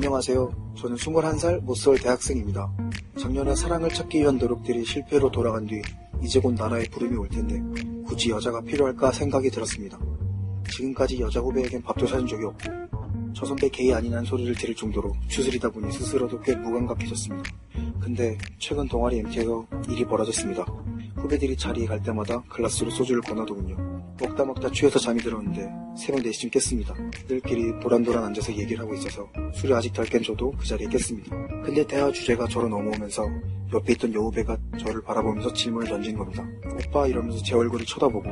안녕하세요. 0.00 0.74
저는 0.76 0.96
21살 0.96 1.60
모쏠 1.64 1.98
대학생입니다. 1.98 2.72
작년에 3.18 3.56
사랑을 3.56 3.88
찾기 3.88 4.20
위한 4.20 4.38
노력들이 4.38 4.84
실패로 4.84 5.28
돌아간 5.28 5.66
뒤 5.66 5.82
이제 6.22 6.38
곧 6.38 6.54
나라에 6.54 6.84
부름이 6.84 7.16
올 7.16 7.28
텐데 7.28 7.60
굳이 8.06 8.30
여자가 8.30 8.60
필요할까 8.60 9.10
생각이 9.10 9.50
들었습니다. 9.50 9.98
지금까지 10.70 11.18
여자 11.18 11.40
후배에겐 11.40 11.82
밥도 11.82 12.06
사준 12.06 12.28
적이 12.28 12.44
없고 12.44 12.70
저 13.34 13.44
선배 13.44 13.68
게이 13.68 13.92
아니란 13.92 14.24
소리를 14.24 14.54
들을 14.54 14.72
정도로 14.72 15.12
추스리다 15.26 15.68
보니 15.68 15.90
스스로도 15.90 16.42
꽤 16.42 16.54
무감각해졌습니다. 16.54 17.50
근데 18.00 18.38
최근 18.58 18.86
동아리 18.86 19.18
MT에서 19.18 19.66
일이 19.90 20.04
벌어졌습니다. 20.04 20.64
후배들이 21.18 21.56
자리에 21.56 21.86
갈 21.86 22.02
때마다 22.02 22.42
글라스로 22.48 22.90
소주를 22.90 23.20
권하더군요. 23.22 23.76
먹다 24.20 24.44
먹다 24.44 24.70
취해서 24.70 24.98
잠이 24.98 25.20
들었는데 25.20 25.68
새벽 25.96 26.22
4시쯤 26.22 26.50
깼습니다. 26.50 26.94
들끼리 27.26 27.78
도란도란 27.80 28.24
앉아서 28.24 28.52
얘기를 28.56 28.80
하고 28.80 28.94
있어서 28.94 29.28
술이 29.54 29.72
아직 29.74 29.92
덜 29.92 30.06
깬 30.06 30.22
저도 30.22 30.52
그 30.58 30.66
자리에 30.66 30.88
깼습니다. 30.88 31.36
근데 31.62 31.86
대화 31.86 32.10
주제가 32.10 32.46
저로 32.48 32.68
넘어오면서 32.68 33.24
옆에 33.74 33.92
있던 33.92 34.14
여후배가 34.14 34.56
저를 34.78 35.02
바라보면서 35.02 35.52
질문을 35.52 35.88
던진 35.88 36.16
겁니다. 36.16 36.46
오빠 36.86 37.06
이러면서 37.06 37.42
제 37.44 37.54
얼굴을 37.54 37.84
쳐다보고 37.84 38.24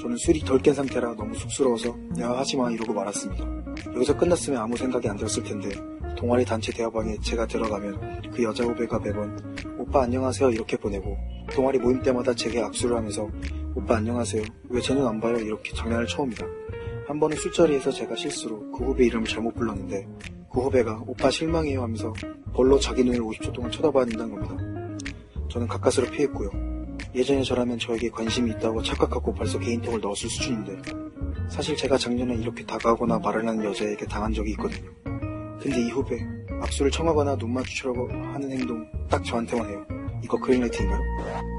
저는 0.00 0.16
술이 0.16 0.40
덜 0.40 0.58
깬 0.60 0.74
상태라 0.74 1.14
너무 1.14 1.34
쑥스러워서 1.34 1.96
야 2.20 2.30
하지마 2.30 2.70
이러고 2.70 2.92
말았습니다. 2.92 3.44
여기서 3.94 4.16
끝났으면 4.16 4.60
아무 4.60 4.76
생각이 4.76 5.08
안 5.08 5.16
들었을 5.16 5.42
텐데 5.42 5.70
동아리 6.16 6.44
단체 6.44 6.72
대화방에 6.72 7.18
제가 7.20 7.46
들어가면 7.46 8.30
그 8.32 8.42
여자 8.42 8.64
후배가 8.64 8.98
매번 9.00 9.36
오빠 9.78 10.02
안녕하세요 10.02 10.50
이렇게 10.50 10.76
보내고 10.76 11.16
동아리 11.52 11.78
모임 11.78 12.00
때마다 12.02 12.34
제게 12.34 12.60
악수를 12.62 12.96
하면서 12.96 13.28
오빠 13.74 13.96
안녕하세요 13.96 14.42
왜 14.70 14.80
제 14.80 14.94
눈 14.94 15.06
안 15.06 15.20
봐요 15.20 15.36
이렇게 15.38 15.72
장난을 15.74 16.06
쳐옵니다. 16.06 16.46
한 17.06 17.20
번은 17.20 17.36
술자리에서 17.36 17.90
제가 17.90 18.14
실수로 18.16 18.70
그 18.72 18.84
후배 18.84 19.06
이름을 19.06 19.26
잘못 19.26 19.54
불렀는데 19.54 20.06
그 20.52 20.60
후배가 20.60 21.02
오빠 21.06 21.30
실망해요 21.30 21.82
하면서 21.82 22.12
벌로 22.54 22.78
자기 22.78 23.04
눈을 23.04 23.20
50초 23.20 23.52
동안 23.52 23.70
쳐다봐야 23.70 24.04
된다는 24.06 24.34
겁니다. 24.34 24.56
저는 25.50 25.66
가까스로 25.68 26.06
피했고요. 26.10 26.50
예전에 27.14 27.42
저라면 27.42 27.78
저에게 27.78 28.08
관심이 28.10 28.50
있다고 28.52 28.82
착각하고 28.82 29.34
벌써 29.34 29.58
개인톡을 29.58 30.00
넣었을 30.00 30.28
수준인데 30.30 30.82
사실 31.48 31.76
제가 31.76 31.98
작년에 31.98 32.34
이렇게 32.36 32.64
다가오거나 32.64 33.18
말을 33.18 33.46
하는 33.46 33.64
여자에게 33.64 34.06
당한 34.06 34.32
적이 34.32 34.52
있거든요. 34.52 34.90
근데 35.64 35.80
이 35.80 35.88
후배 35.88 36.18
악수를 36.62 36.90
청하거나 36.90 37.36
눈 37.36 37.54
마주치려고 37.54 38.06
하는 38.10 38.50
행동 38.50 38.86
딱 39.08 39.24
저한테만 39.24 39.66
해요. 39.66 39.86
이거 40.22 40.36
그린라이트인가요? 40.38 41.00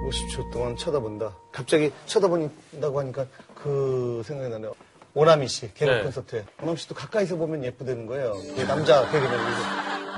50초 0.07 0.51
동안 0.51 0.77
쳐다본다. 0.77 1.35
갑자기 1.51 1.91
쳐다본다고 2.05 2.99
하니까 2.99 3.25
그 3.55 4.21
생각이 4.23 4.51
나네요. 4.51 4.75
오나미 5.15 5.47
씨, 5.47 5.73
개그 5.73 5.91
네. 5.91 6.03
콘서트에. 6.03 6.45
오나미 6.61 6.77
씨도 6.77 6.93
가까이서 6.93 7.35
보면 7.37 7.63
예쁘다는 7.63 8.05
거예요. 8.05 8.33
그 8.55 8.61
남자 8.67 9.09
개그맨. 9.09 9.39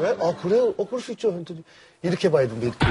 왜? 0.02 0.10
아, 0.20 0.36
그래요? 0.36 0.74
어, 0.78 0.86
그럴 0.86 1.00
수 1.00 1.14
있죠. 1.14 1.32
했더니 1.32 1.64
이렇게 2.02 2.30
봐야 2.30 2.46
된다, 2.46 2.66
이렇게. 2.68 2.86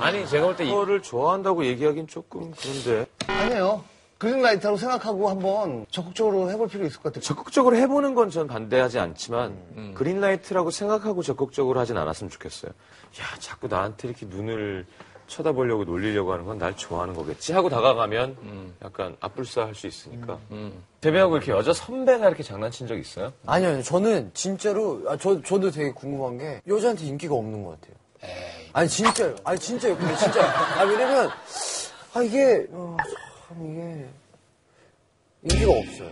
아니 0.00 0.26
제가 0.26 0.46
볼 0.46 0.56
때 0.56 0.64
이거를 0.64 1.02
좋아한다고 1.02 1.64
얘기하긴 1.66 2.06
조금 2.06 2.52
그런데 2.60 3.06
아니에요. 3.26 3.84
그린라이트라고 4.18 4.76
생각하고 4.76 5.28
한번 5.28 5.86
적극적으로 5.90 6.50
해볼 6.50 6.68
필요 6.68 6.84
있을 6.86 6.96
것 6.98 7.04
같아요. 7.04 7.22
적극적으로 7.22 7.76
해보는 7.76 8.14
건 8.14 8.28
전 8.30 8.46
반대하지 8.46 8.98
않지만 8.98 9.94
그린라이트라고 9.94 10.70
생각하고 10.70 11.22
적극적으로 11.22 11.78
하진 11.80 11.96
않았으면 11.96 12.30
좋겠어요. 12.30 12.70
야 12.72 13.24
자꾸 13.38 13.68
나한테 13.68 14.08
이렇게 14.08 14.26
눈을 14.26 14.84
쳐다보려고 15.28 15.84
놀리려고 15.84 16.32
하는 16.32 16.44
건 16.46 16.58
날 16.58 16.76
좋아하는 16.76 17.14
거겠지 17.14 17.52
하고 17.52 17.68
다가가면 17.68 18.74
약간 18.82 19.16
앞불싸할 19.20 19.74
수 19.74 19.86
있으니까 19.86 20.38
대배하고 21.00 21.36
이렇게 21.36 21.52
여자 21.52 21.72
선배가 21.72 22.26
이렇게 22.28 22.42
장난친 22.42 22.86
적 22.88 22.98
있어요? 22.98 23.32
아니요, 23.46 23.68
아니요. 23.70 23.82
저는 23.82 24.30
진짜로, 24.34 25.02
아, 25.06 25.16
저, 25.16 25.40
저도 25.42 25.70
되게 25.70 25.92
궁금한 25.92 26.38
게, 26.38 26.60
여자한테 26.66 27.04
인기가 27.04 27.34
없는 27.36 27.62
것 27.62 27.78
같아요. 27.80 27.94
아니, 28.72 28.88
진짜요. 28.88 29.36
아니, 29.44 29.58
진짜요. 29.60 29.96
근데 29.96 30.16
진짜. 30.16 30.42
아, 30.80 30.82
왜냐면, 30.82 31.30
아, 32.14 32.22
이게, 32.22 32.66
어, 32.72 32.96
참, 33.48 33.56
이게, 33.70 34.06
인기가 35.42 35.72
없어요. 35.78 36.10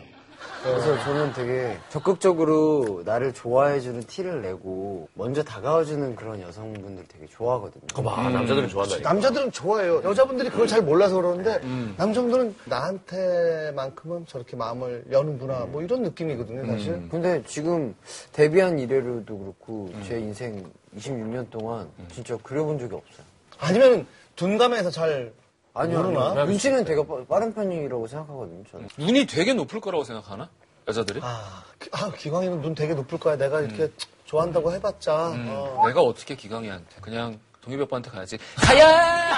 그래서 0.62 0.98
저는 1.04 1.32
되게 1.34 1.76
적극적으로 1.90 3.02
나를 3.04 3.32
좋아해주는 3.34 4.00
티를 4.02 4.42
내고, 4.42 5.08
먼저 5.14 5.42
다가와주는 5.42 6.16
그런 6.16 6.40
여성분들 6.40 7.04
되게 7.08 7.26
좋아하거든요. 7.26 7.82
아, 8.10 8.28
남자들은 8.30 8.68
좋아한다니까. 8.68 9.12
남자들은 9.12 9.52
좋아해요. 9.52 10.02
여자분들이 10.02 10.48
그걸 10.50 10.66
잘 10.66 10.82
몰라서 10.82 11.16
그러는데 11.16 11.60
남성들은 11.96 12.54
나한테만큼은 12.64 14.26
저렇게 14.26 14.56
마음을 14.56 15.04
여는구나 15.10 15.66
뭐 15.66 15.82
이런 15.82 16.02
느낌이거든요, 16.02 16.66
사실. 16.66 17.08
근데 17.10 17.42
지금 17.46 17.94
데뷔한 18.32 18.78
이래로도 18.78 19.38
그렇고, 19.38 19.92
제 20.04 20.18
인생 20.18 20.64
26년 20.96 21.50
동안 21.50 21.88
진짜 22.12 22.36
그려본 22.42 22.78
적이 22.78 22.94
없어요. 22.94 23.26
아니면 23.58 24.06
둔감해서 24.36 24.90
잘 24.90 25.32
아니요, 25.76 26.02
모르나? 26.02 26.30
아니요. 26.30 26.44
눈치는 26.46 26.84
되게 26.84 27.06
빠- 27.06 27.24
빠른 27.28 27.52
편이라고 27.54 28.06
생각하거든요, 28.06 28.64
저는. 28.70 28.88
눈이 28.98 29.26
되게 29.26 29.52
높을 29.54 29.80
거라고 29.80 30.04
생각하나? 30.04 30.48
여자들이? 30.88 31.20
아, 31.22 31.62
기- 31.80 31.90
아, 31.92 32.10
기광이는 32.12 32.62
눈 32.62 32.74
되게 32.74 32.94
높을 32.94 33.18
거야. 33.18 33.36
내가 33.36 33.60
이렇게 33.60 33.90
좋아한다고 34.24 34.72
해봤자. 34.72 35.30
음, 35.32 35.46
어. 35.50 35.82
내가 35.86 36.00
어떻게 36.00 36.34
기강이한테 36.36 37.00
그냥 37.00 37.38
동엽이 37.60 37.82
오빠한테 37.82 38.10
가야지. 38.10 38.38
가야! 38.56 39.36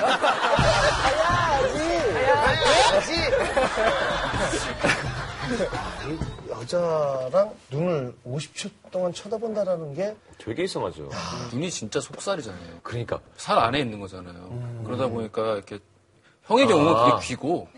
여자랑 6.49 7.55
눈을 7.71 8.15
50초 8.27 8.71
동안 8.91 9.13
쳐다본다라는 9.13 9.95
게 9.95 10.17
되게 10.39 10.65
이상하죠. 10.65 11.09
눈이 11.53 11.71
진짜 11.71 12.01
속살이잖아요. 12.01 12.81
그러니까 12.83 13.21
살 13.37 13.59
안에 13.59 13.81
있는 13.81 14.01
거잖아요. 14.01 14.83
그러다 14.85 15.09
보니까 15.09 15.55
이렇게 15.55 15.79
형의 16.49 16.67
경우는 16.67 16.95
아. 16.95 17.05
그게 17.17 17.27
귀고 17.27 17.69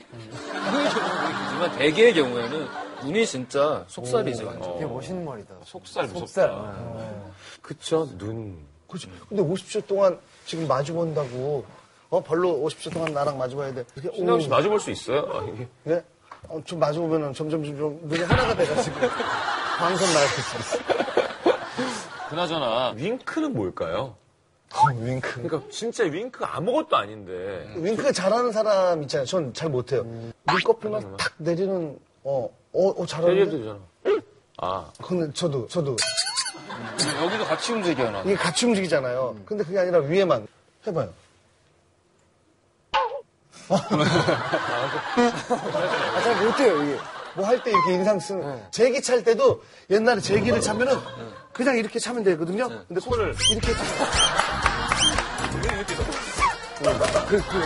형의 0.53 0.89
경우는 0.91 1.21
그게 1.21 1.45
귀지만 1.45 1.73
대개의 1.79 2.15
경우에는 2.15 2.69
눈이 3.05 3.27
진짜 3.27 3.85
속살이지 3.89 4.45
완전. 4.45 4.73
되게 4.75 4.87
멋있는 4.87 5.25
말이다. 5.25 5.55
속살 5.65 6.05
무섭다. 6.09 6.27
속살. 6.27 7.33
그쵸 7.63 8.09
눈. 8.19 8.59
그렇지. 8.89 9.11
근데 9.29 9.43
50초 9.43 9.87
동안 9.87 10.19
지금 10.45 10.67
마주 10.69 10.93
본다고 10.95 11.65
어 12.11 12.23
별로 12.23 12.51
50초 12.59 12.93
동안 12.93 13.13
나랑 13.13 13.39
마주 13.39 13.57
봐야 13.57 13.73
돼. 13.73 13.85
이렇게 13.97 14.17
신영 14.17 14.41
씨 14.41 14.47
오, 14.47 14.51
마주 14.51 14.69
볼 14.69 14.81
수 14.81 14.91
있어요? 14.91 15.27
아, 15.33 15.45
이게. 15.55 15.69
네? 15.85 16.03
어, 16.49 16.61
좀 16.65 16.79
마주 16.79 17.01
보면은 17.01 17.33
점점 17.33 17.63
좀 17.65 17.99
눈이 18.03 18.23
하나가 18.25 18.55
돼가지고 18.55 18.97
방송 19.79 20.07
나갈 20.09 20.27
수 20.29 20.41
있어. 20.59 20.79
그나저나 22.29 22.93
윙크는 22.97 23.55
뭘까요? 23.55 24.17
어, 24.73 24.87
윙크. 24.95 25.43
그러니까 25.43 25.63
진짜 25.71 26.05
윙크 26.05 26.45
아무것도 26.45 26.97
아닌데 26.97 27.73
윙크 27.77 28.13
잘하는 28.13 28.53
사람 28.53 29.03
있잖아요. 29.03 29.27
전 29.27 29.53
잘 29.53 29.69
못해요. 29.69 30.05
눈꺼풀만 30.47 31.17
탁 31.17 31.33
내리는 31.39 31.99
어, 32.23 32.49
어, 32.73 32.89
어 32.89 32.95
때려도 32.95 33.07
잘하는데. 33.07 33.51
되잖아. 33.51 33.79
아 34.59 34.91
근데 35.03 35.33
저도 35.33 35.67
저도 35.69 35.97
여기도 37.23 37.45
같이 37.45 37.73
움직여나. 37.73 38.23
이게 38.23 38.35
같이 38.37 38.67
움직이잖아요. 38.67 39.37
근데 39.45 39.65
그게 39.65 39.79
아니라 39.79 39.99
위에만 39.99 40.47
해봐요. 40.87 41.13
아, 43.71 43.79
잘 46.23 46.45
못해요, 46.45 46.83
이게. 46.83 46.99
뭐 47.37 47.47
할 47.47 47.63
때 47.63 47.71
이렇게 47.71 47.93
인상 47.95 48.19
쓰는 48.19 48.61
제기 48.71 49.01
찰 49.03 49.23
때도 49.23 49.63
옛날에 49.91 50.21
제기를 50.21 50.61
차면은 50.61 50.97
그냥 51.53 51.77
이렇게 51.77 51.99
차면 51.99 52.23
되거든요. 52.25 52.69
근데 52.89 53.01
손을 53.01 53.35
이렇게 53.51 53.73
차. 53.73 53.81
그, 57.29 57.37
그, 57.37 57.59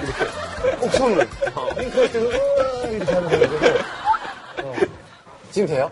이렇게 0.00 0.76
꼭 0.78 0.90
손을 0.92 1.28
윙크할 1.78 2.12
때도 2.12 2.26
으아 2.30 2.88
이렇게 2.88 3.12
하는 3.12 3.28
거예요. 3.28 3.48
지금 5.50 5.68
돼요? 5.68 5.90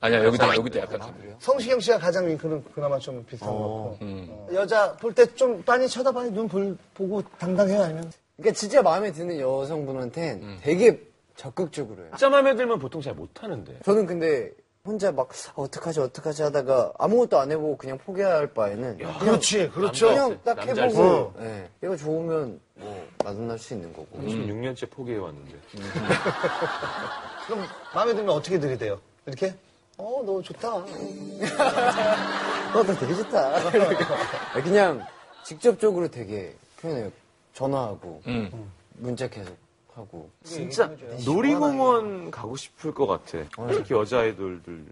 아니야 0.00 0.24
여기도 0.24 0.54
여기도 0.54 0.78
약간 0.80 1.00
좀. 1.00 1.36
성시경 1.40 1.78
씨가 1.80 1.98
가장 1.98 2.26
윙크는 2.28 2.64
그나마 2.74 2.98
좀 2.98 3.24
비슷한 3.28 3.48
것 3.50 3.54
같고 3.54 3.98
어. 4.00 4.48
여자 4.54 4.92
볼 4.96 5.14
때좀 5.14 5.62
많이 5.66 5.88
쳐다봐요. 5.88 6.30
눈 6.32 6.48
볼, 6.48 6.76
보고 6.94 7.22
당당해요 7.38 7.82
아니면 7.82 8.12
그러니까 8.42 8.52
진짜 8.58 8.82
마음에 8.82 9.12
드는 9.12 9.38
여성분한텐 9.38 10.58
되게 10.62 11.00
적극적으로 11.36 12.02
해요. 12.02 12.10
진짜 12.10 12.28
마음에 12.28 12.54
들면 12.56 12.78
보통 12.78 13.00
잘 13.00 13.14
못하는데. 13.14 13.78
저는 13.84 14.06
근데 14.06 14.50
혼자 14.84 15.12
막 15.12 15.28
아, 15.30 15.52
어떡하지 15.54 16.00
어떡하지 16.00 16.42
하다가 16.42 16.92
아무것도 16.98 17.38
안 17.38 17.52
해보고 17.52 17.76
그냥 17.76 17.98
포기할 17.98 18.52
바에는 18.52 18.98
그냥, 18.98 19.18
그렇지 19.20 19.68
그렇죠. 19.70 20.08
그냥 20.08 20.38
딱 20.44 20.66
해보고 20.66 21.34
예, 21.40 21.68
얘가 21.84 21.96
좋으면 21.96 22.60
뭐 22.74 23.06
만날 23.24 23.58
수 23.58 23.74
있는 23.74 23.92
거고 23.92 24.08
26년째 24.18 24.90
포기해 24.90 25.18
왔는데. 25.18 25.52
그럼 27.46 27.64
마음에 27.94 28.14
들면 28.14 28.34
어떻게 28.34 28.58
들이대요? 28.58 29.00
이렇게 29.26 29.54
어 29.98 30.22
너 30.26 30.42
좋다. 30.42 30.68
너도 32.74 32.94
되게 32.98 33.14
좋다. 33.14 33.70
그냥 34.62 35.04
직접적으로 35.44 36.08
되게 36.10 36.54
표현해요 36.80 37.12
전화하고 37.52 38.22
음. 38.26 38.70
문자 38.94 39.28
계속 39.28 39.56
하고. 39.94 40.30
진짜 40.42 40.90
놀이공원 41.24 42.30
가고 42.30 42.56
싶을 42.56 42.94
것 42.94 43.06
같아. 43.06 43.44
특히 43.70 43.94
여자 43.94 44.20
아이돌들. 44.20 44.86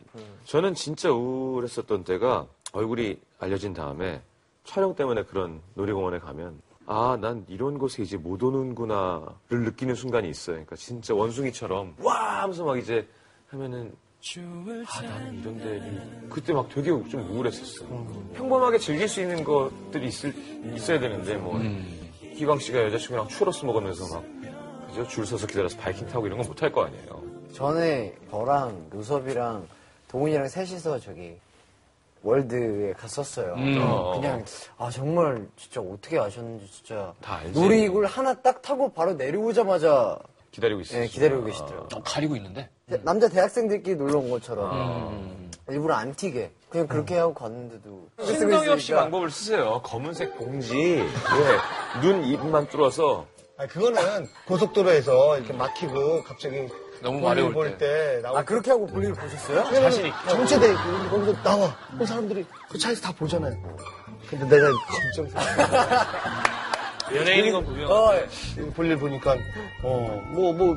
저는 0.44 0.74
진짜 0.74 1.10
우울했었던 1.10 2.04
때가 2.04 2.46
얼굴이 2.72 3.18
알려진 3.38 3.72
다음에 3.72 4.20
촬영 4.64 4.94
때문에 4.94 5.24
그런 5.24 5.60
놀이공원에 5.74 6.18
가면 6.18 6.60
아, 6.86 7.16
난 7.20 7.44
이런 7.48 7.78
곳에 7.78 8.02
이제 8.02 8.16
못 8.16 8.42
오는구나를 8.42 9.60
느끼는 9.64 9.94
순간이 9.94 10.28
있어요. 10.28 10.56
그러니까 10.56 10.76
진짜 10.76 11.14
원숭이처럼 11.14 11.94
와 12.00 12.42
하면서 12.42 12.64
막 12.64 12.78
이제 12.78 13.06
하면은 13.48 13.92
아, 14.86 15.00
나는 15.02 15.40
이런 15.40 15.56
데를 15.56 16.26
그때 16.28 16.52
막 16.52 16.68
되게 16.68 16.88
좀 16.88 17.26
우울했었어. 17.30 17.86
평범하게 18.34 18.78
즐길 18.78 19.08
수 19.08 19.20
있는 19.22 19.42
것들이 19.42 20.08
있을, 20.08 20.34
있어야 20.74 21.00
되는데 21.00 21.36
뭐 21.36 21.58
기광 22.40 22.58
씨가 22.58 22.84
여자친구랑 22.84 23.28
추러스 23.28 23.66
먹으면서 23.66 24.14
막 24.14 24.25
그죠? 24.88 25.06
줄 25.08 25.26
서서 25.26 25.46
기다려서 25.46 25.76
바이킹 25.76 26.06
타고 26.08 26.26
이런 26.26 26.38
건 26.38 26.46
못할 26.48 26.72
거 26.72 26.84
아니에요. 26.87 27.22
전에 27.52 28.14
저랑 28.31 28.87
루섭이랑 28.92 29.69
동훈이랑 30.08 30.48
셋이서 30.48 31.00
저기 31.00 31.37
월드에 32.22 32.94
갔었어요. 32.94 33.54
그냥 33.56 34.42
아 34.78 34.88
정말 34.90 35.46
진짜 35.56 35.82
어떻게 35.82 36.19
아셨는지 36.19 36.66
진짜 36.72 37.12
다 37.20 37.37
알지. 37.37 37.60
놀이기구를 37.60 38.08
하나 38.08 38.32
딱 38.32 38.62
타고 38.62 38.90
바로 38.90 39.12
내려오자마자 39.12 40.19
기다리고 40.50 40.81
있어요. 40.81 41.02
예, 41.02 41.06
기다리고 41.08 41.44
계시더라고요. 41.44 41.88
어, 41.94 42.02
가리고 42.02 42.37
있는데. 42.37 42.70
대- 42.88 43.02
남자 43.04 43.28
대학생들끼리 43.28 43.96
놀러 43.96 44.19
온 44.19 44.31
것처럼 44.31 45.50
일부러 45.72 45.94
안 45.94 46.14
튀게. 46.14 46.52
그냥 46.69 46.87
그렇게 46.87 47.17
하고 47.19 47.34
갔는데도. 47.34 48.08
신동엽 48.25 48.81
씨 48.81 48.93
방법을 48.93 49.31
쓰세요. 49.31 49.81
검은색 49.82 50.37
봉지, 50.38 50.76
예, 50.78 52.00
눈 52.00 52.25
입만 52.25 52.69
뚫어서. 52.69 53.26
아 53.58 53.67
그거는 53.67 54.26
고속도로에서 54.46 55.37
이렇게 55.38 55.52
막히고 55.52 56.22
갑자기 56.25 56.67
너무 57.02 57.20
볼일 57.20 57.22
마려울 57.22 57.52
볼 57.52 57.70
때. 57.76 57.76
때 58.17 58.20
나올 58.22 58.38
아 58.38 58.44
그렇게 58.44 58.70
하고 58.70 58.87
볼일 58.87 59.12
보셨어요? 59.12 59.64
자신 59.64 60.06
있게 60.06 60.28
전체돼 60.28 60.70
있고 60.70 61.11
거기서 61.11 61.43
나와. 61.43 61.76
그 61.99 62.06
사람들이 62.06 62.46
그 62.70 62.78
차에서 62.78 63.02
다 63.02 63.12
보잖아요. 63.19 63.55
근데 64.31 64.46
내가 64.49 64.70
검정 65.14 65.43
연예인인 67.14 67.52
건 67.52 67.64
분명. 67.64 67.90
어, 67.90 68.12
볼일 68.76 68.96
보니까 68.99 69.32
어 69.82 70.20
뭐 70.32 70.52
뭐 70.52 70.76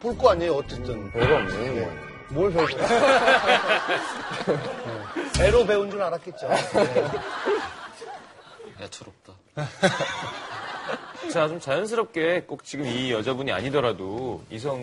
볼 0.00 0.16
거 0.18 0.30
아니에요 0.30 0.54
어쨌든. 0.56 1.10
별거 1.12 1.34
없네 1.36 1.80
뭐. 1.80 2.07
뭘 2.30 2.52
배우고 2.52 2.78
애로 5.40 5.64
배운 5.66 5.90
줄 5.90 6.02
알았겠죠 6.02 6.48
애처롭다. 8.80 9.32
자, 11.32 11.48
좀 11.48 11.58
자연스럽게 11.58 12.44
꼭 12.46 12.62
지금 12.64 12.86
이 12.86 13.10
여자분이 13.10 13.50
아니더라도 13.50 14.44
이성 14.50 14.80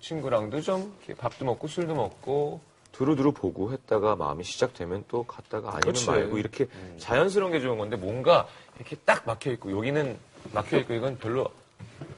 친구랑도 0.00 0.60
좀 0.60 0.94
이렇게 0.98 1.14
밥도 1.14 1.46
먹고 1.46 1.66
술도 1.66 1.94
먹고 1.94 2.60
두루두루 2.92 3.32
보고 3.32 3.72
했다가 3.72 4.16
마음이 4.16 4.44
시작되면 4.44 5.04
또 5.08 5.22
갔다가 5.24 5.68
아니면 5.68 5.80
그렇지. 5.80 6.06
말고 6.06 6.38
이렇게 6.38 6.66
자연스러운 6.98 7.52
게 7.52 7.60
좋은 7.60 7.78
건데 7.78 7.96
뭔가 7.96 8.46
이렇게 8.76 8.96
딱 9.04 9.22
막혀 9.24 9.50
있고 9.52 9.70
여기는 9.72 10.18
막혀 10.52 10.76
있고 10.78 10.92
이건 10.94 11.16
별로 11.18 11.48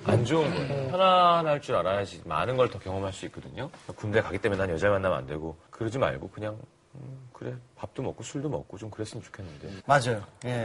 안 0.04 0.24
좋은 0.24 0.50
거예요. 0.54 0.90
편안할 0.90 1.60
줄 1.60 1.76
알아야지 1.76 2.22
많은 2.24 2.56
걸 2.56 2.70
더 2.70 2.78
경험할 2.78 3.12
수 3.12 3.26
있거든요. 3.26 3.70
군대 3.96 4.20
가기 4.22 4.38
때문에 4.38 4.58
난 4.60 4.70
여자 4.70 4.88
만나면 4.88 5.18
안 5.18 5.26
되고 5.26 5.56
그러지 5.70 5.98
말고 5.98 6.30
그냥 6.30 6.56
음, 6.94 7.28
그래 7.32 7.54
밥도 7.76 8.02
먹고 8.02 8.22
술도 8.22 8.48
먹고 8.48 8.78
좀 8.78 8.90
그랬으면 8.90 9.22
좋겠는데. 9.22 9.82
맞아요 9.86 10.22
예. 10.44 10.58